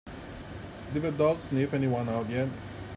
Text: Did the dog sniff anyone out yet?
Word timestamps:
Did 0.95 1.03
the 1.03 1.11
dog 1.11 1.41
sniff 1.41 1.75
anyone 1.75 2.09
out 2.09 2.27
yet? 2.27 2.49